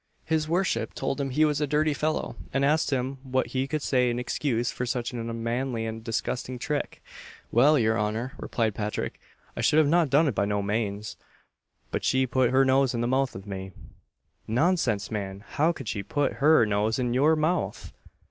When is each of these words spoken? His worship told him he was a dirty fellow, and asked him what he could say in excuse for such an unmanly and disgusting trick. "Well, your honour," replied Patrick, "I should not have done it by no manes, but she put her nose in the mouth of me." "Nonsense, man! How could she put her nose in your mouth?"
His 0.25 0.49
worship 0.49 0.95
told 0.95 1.21
him 1.21 1.29
he 1.29 1.45
was 1.45 1.61
a 1.61 1.67
dirty 1.67 1.93
fellow, 1.93 2.35
and 2.51 2.65
asked 2.65 2.89
him 2.89 3.19
what 3.21 3.45
he 3.53 3.67
could 3.67 3.83
say 3.83 4.09
in 4.09 4.17
excuse 4.17 4.71
for 4.71 4.83
such 4.83 5.11
an 5.13 5.19
unmanly 5.19 5.85
and 5.85 6.03
disgusting 6.03 6.57
trick. 6.57 7.03
"Well, 7.51 7.77
your 7.77 7.99
honour," 7.99 8.33
replied 8.39 8.73
Patrick, 8.73 9.19
"I 9.55 9.61
should 9.61 9.77
not 9.87 9.99
have 9.99 10.09
done 10.09 10.27
it 10.27 10.33
by 10.33 10.45
no 10.45 10.63
manes, 10.63 11.17
but 11.91 12.03
she 12.03 12.25
put 12.25 12.49
her 12.49 12.65
nose 12.65 12.95
in 12.95 13.01
the 13.01 13.07
mouth 13.07 13.35
of 13.35 13.45
me." 13.45 13.73
"Nonsense, 14.47 15.11
man! 15.11 15.43
How 15.47 15.71
could 15.71 15.87
she 15.87 16.01
put 16.01 16.33
her 16.41 16.65
nose 16.65 16.97
in 16.97 17.13
your 17.13 17.35
mouth?" 17.35 17.93